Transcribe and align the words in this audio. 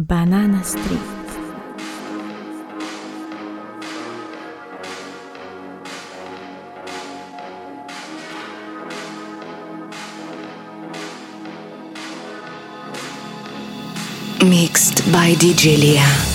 Banana 0.00 0.64
Street. 0.64 0.98
Mixed 14.42 15.12
by 15.12 15.34
DJ 15.34 15.76
Liya. 15.76 16.29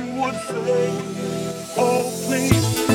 You 0.00 0.12
would 0.14 0.34
fake? 0.34 1.74
Oh 1.76 2.10
please, 2.26 2.89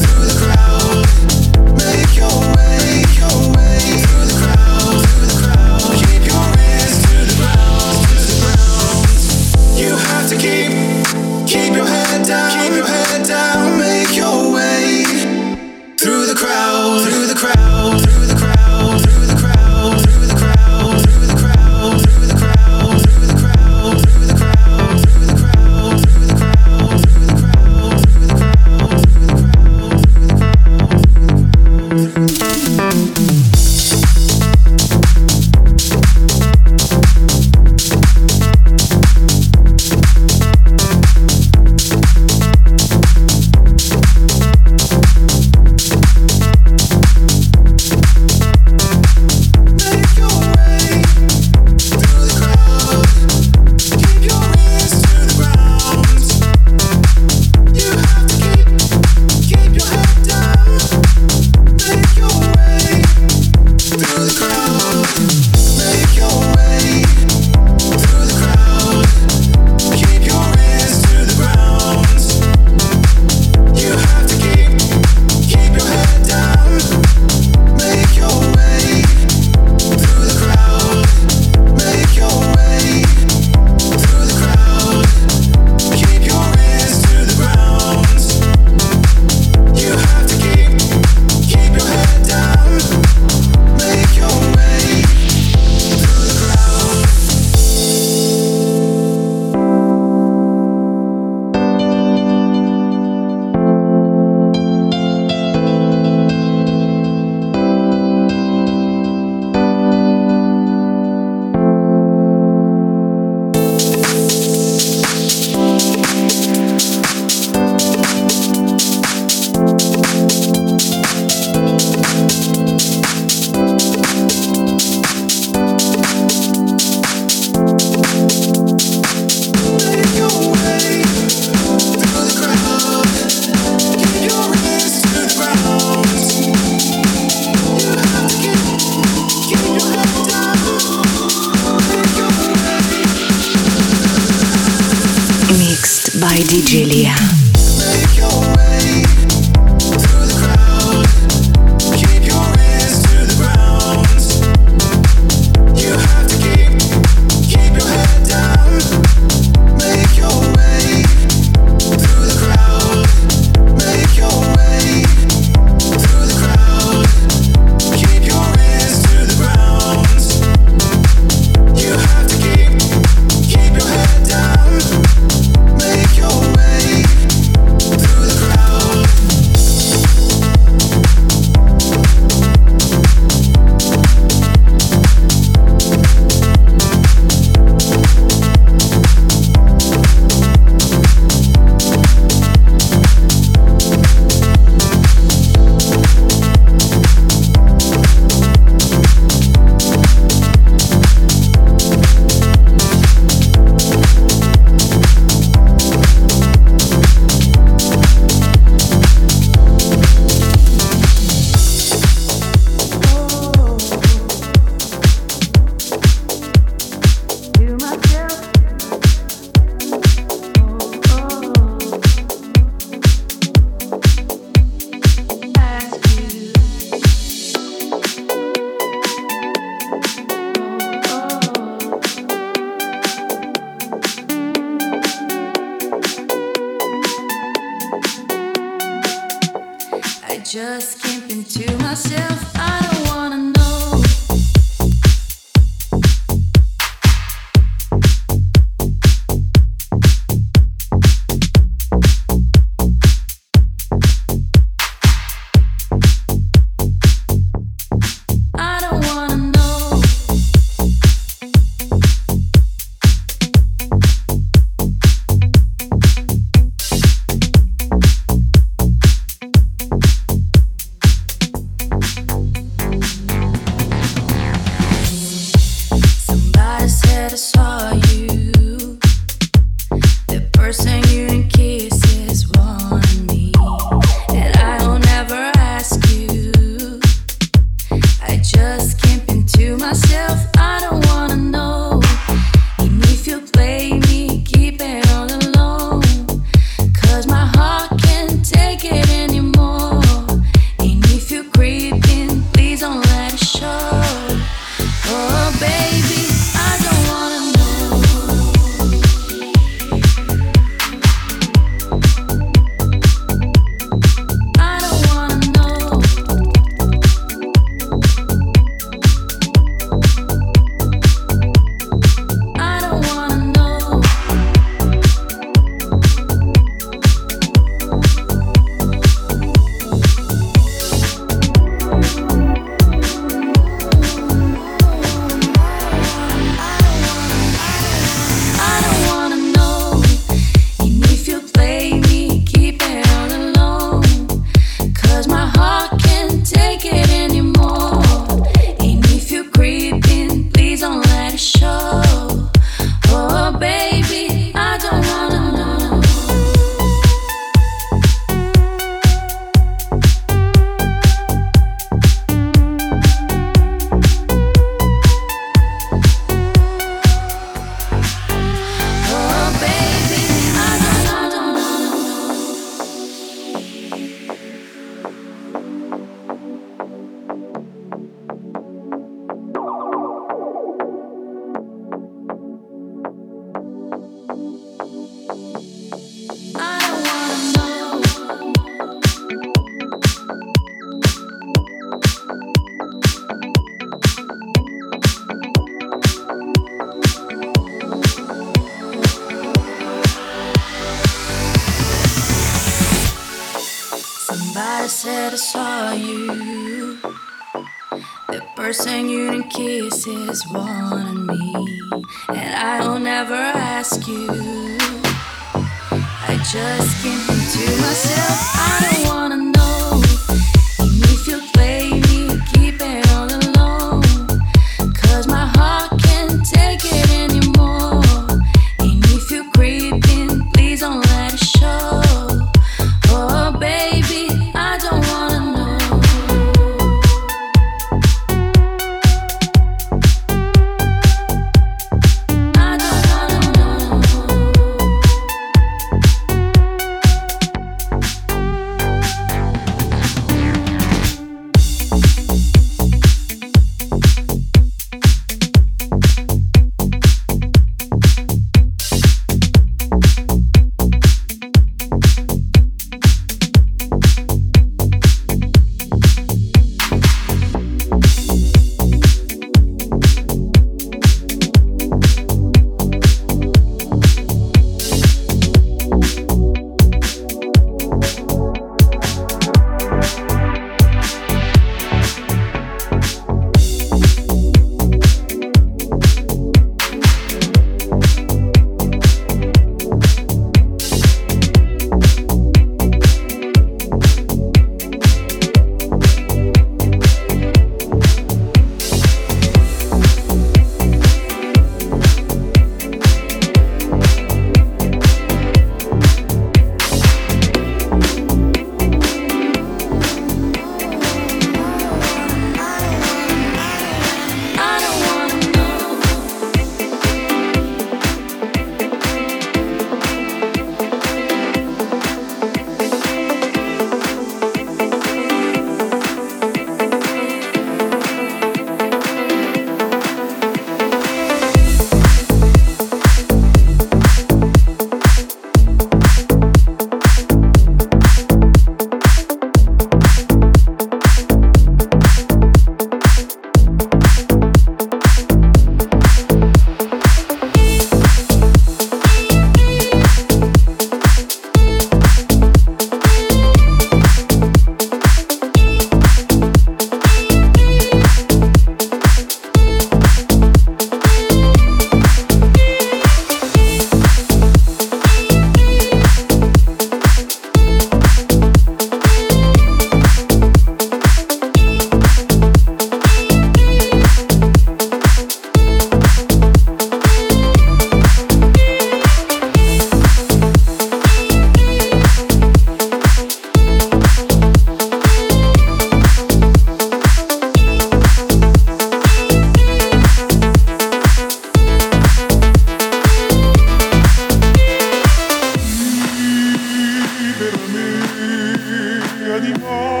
anymore. 599.41 600.00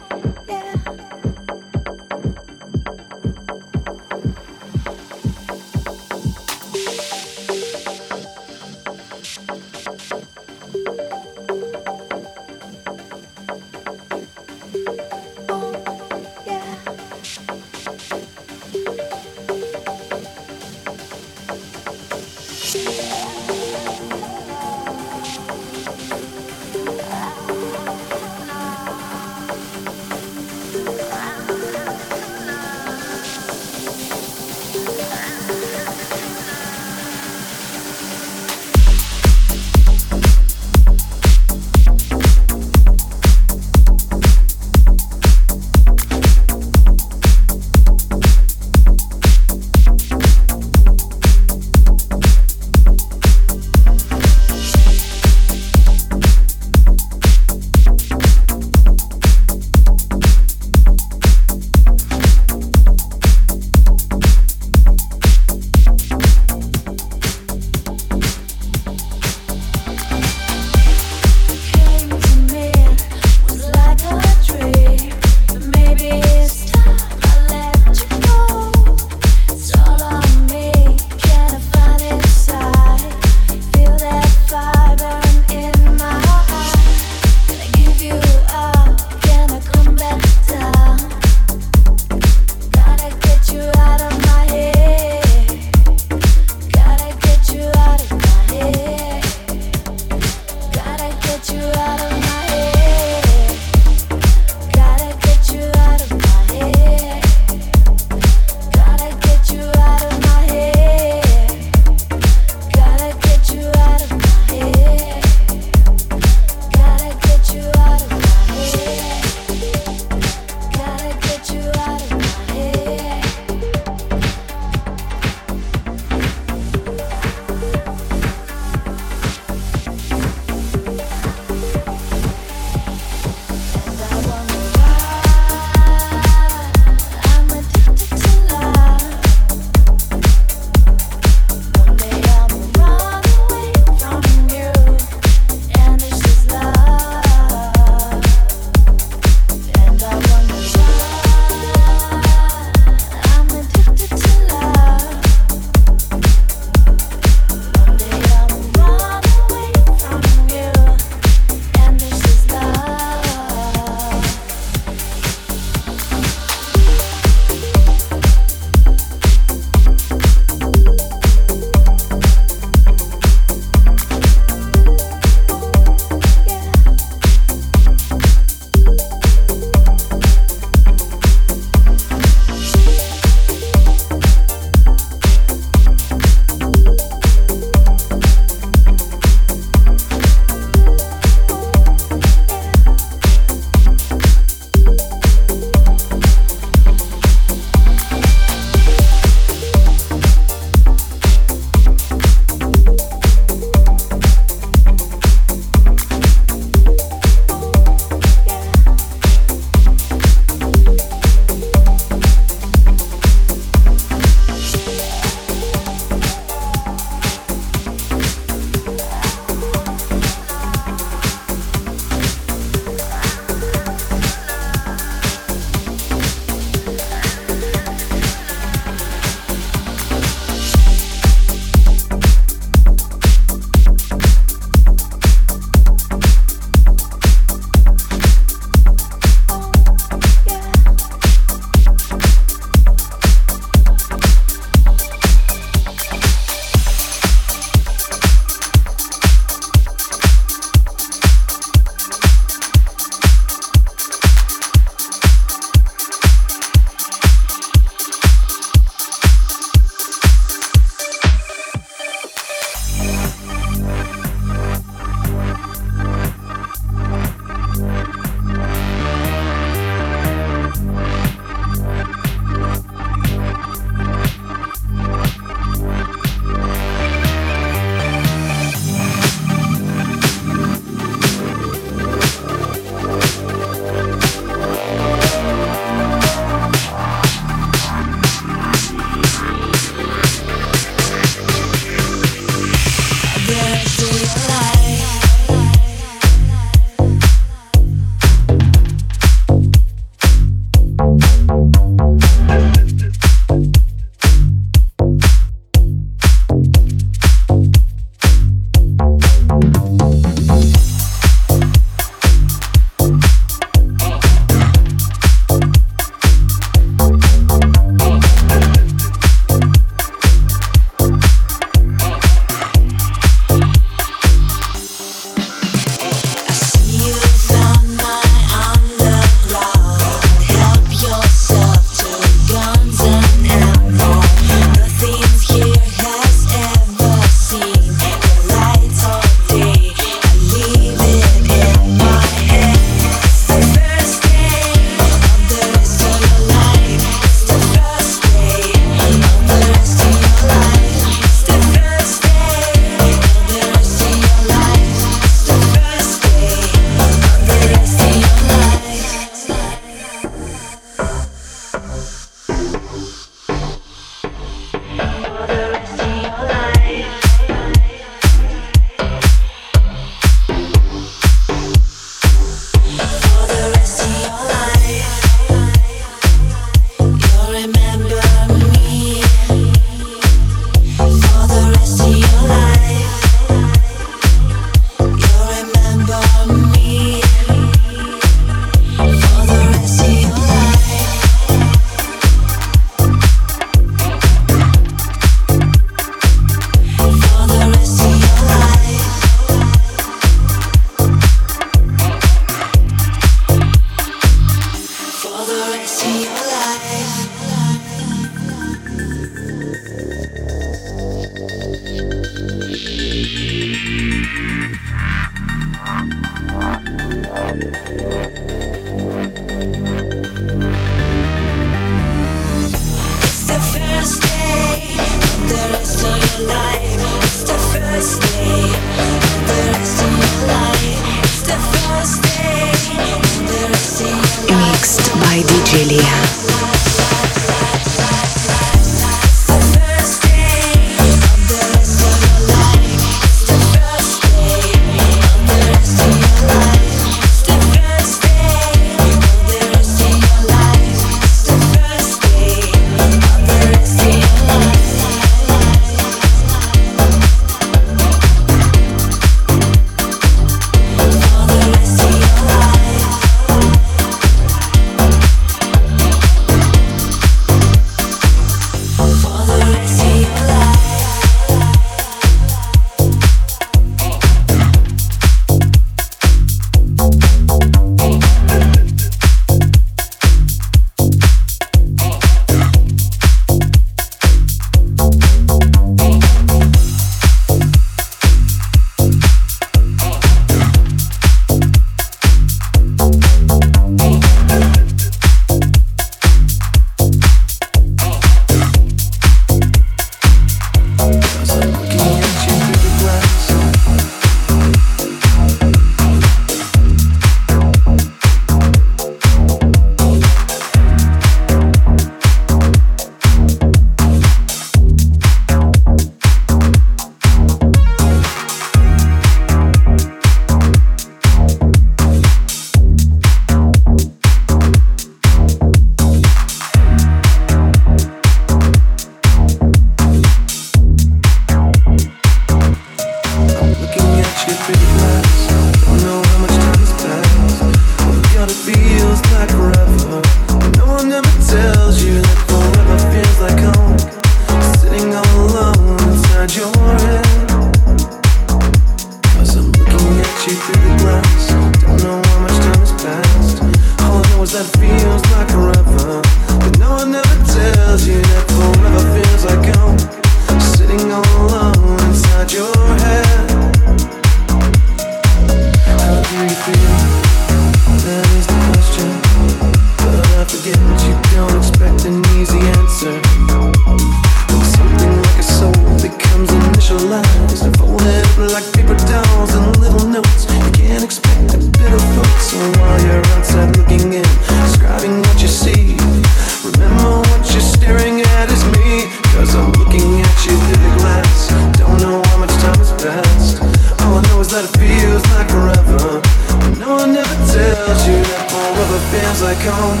that 594.50 594.64
it 594.66 594.74
feels 594.82 595.22
like 595.38 595.48
forever. 595.48 596.18
But 596.58 596.78
no 596.78 596.94
one 596.94 597.14
ever 597.14 597.38
tells 597.54 598.02
you 598.06 598.18
that 598.18 598.50
forever 598.50 598.98
feels 599.14 599.42
like 599.46 599.62
home. 599.62 600.00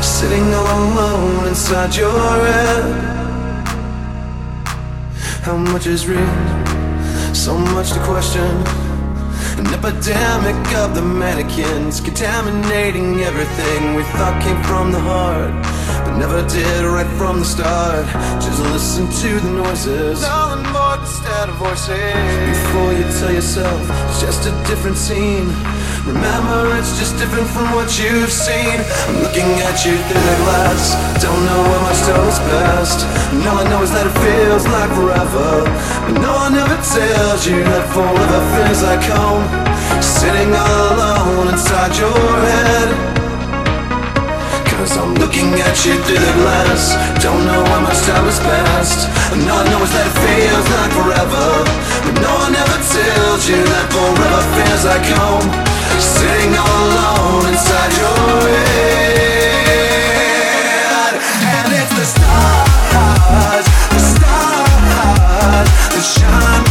Sitting 0.00 0.48
all 0.54 0.88
alone 0.88 1.48
inside 1.48 1.94
your 1.94 2.10
head. 2.10 2.84
How 5.44 5.56
much 5.56 5.86
is 5.86 6.08
real? 6.08 6.24
So 7.34 7.58
much 7.58 7.92
to 7.92 8.00
question. 8.00 8.48
An 9.60 9.66
epidemic 9.68 10.56
of 10.76 10.94
the 10.94 11.02
mannequins 11.02 12.00
contaminating 12.00 13.20
everything 13.20 13.94
we 13.94 14.04
thought 14.16 14.40
came 14.42 14.60
from 14.62 14.90
the 14.92 15.00
heart, 15.00 15.52
but 16.04 16.16
never 16.16 16.40
did 16.48 16.84
right 16.86 17.10
from 17.18 17.40
the 17.40 17.44
start. 17.44 18.06
Just 18.40 18.60
listen 18.72 19.04
to 19.20 19.40
the 19.40 19.50
noises 19.50 20.22
out 21.42 21.48
of 21.48 21.56
voices. 21.56 21.98
Before 22.54 22.92
you 22.94 23.02
tell 23.18 23.32
yourself 23.32 23.80
it's 24.06 24.20
just 24.20 24.46
a 24.46 24.52
different 24.70 24.96
scene. 24.96 25.48
Remember, 26.06 26.76
it's 26.78 26.96
just 26.98 27.18
different 27.18 27.48
from 27.50 27.66
what 27.74 27.98
you've 27.98 28.30
seen. 28.30 28.78
I'm 29.08 29.18
looking 29.26 29.50
at 29.66 29.82
you 29.84 29.94
through 30.06 30.22
the 30.22 30.36
glass. 30.46 30.94
Don't 31.20 31.42
know 31.46 31.60
what 31.70 31.80
my 31.82 31.94
soul's 32.06 32.38
past. 32.50 32.98
And 33.34 33.42
all 33.48 33.58
I 33.58 33.66
know 33.70 33.82
is 33.82 33.90
that 33.90 34.06
it 34.06 34.16
feels 34.22 34.64
like 34.68 34.90
forever. 34.94 35.66
But 36.06 36.20
no 36.22 36.32
one 36.46 36.54
ever 36.54 36.78
tells 36.78 37.46
you 37.46 37.58
that 37.70 37.84
forever 37.90 38.40
feels 38.54 38.80
like 38.86 39.02
home. 39.02 39.42
Sitting 39.98 40.54
all 40.54 40.94
alone 40.94 41.48
inside 41.54 41.96
your 41.98 42.22
head. 42.46 43.11
Cause 44.82 44.98
I'm 44.98 45.14
looking 45.14 45.54
at 45.62 45.86
you 45.86 45.94
through 46.02 46.18
the 46.18 46.34
glass. 46.42 46.98
Don't 47.22 47.46
know 47.46 47.62
how 47.70 47.86
much 47.86 48.02
time 48.02 48.26
has 48.26 48.40
passed. 48.42 49.06
And 49.30 49.46
all 49.46 49.62
I 49.62 49.70
know 49.70 49.78
is 49.78 49.94
that 49.94 50.10
it 50.10 50.16
feels 50.26 50.66
like 50.74 50.90
forever. 50.98 51.62
But 52.02 52.18
no 52.18 52.34
one 52.42 52.50
ever 52.50 52.82
tells 52.90 53.46
you 53.46 53.62
that 53.62 53.86
forever 53.94 54.42
feels 54.58 54.82
like 54.82 55.06
home. 55.06 55.46
Sitting 56.02 56.58
all 56.58 56.82
alone 56.98 57.46
inside 57.54 57.94
your 57.94 58.42
head. 58.58 59.62
And 61.46 61.70
it's 61.78 61.94
the 61.94 62.02
stars, 62.02 63.66
the 63.86 64.02
stars 64.02 65.70
that 65.94 66.02
shine 66.02 66.61